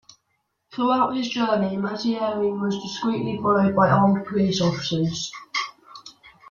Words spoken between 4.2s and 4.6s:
police